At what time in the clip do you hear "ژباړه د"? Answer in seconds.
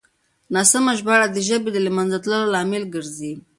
0.99-1.37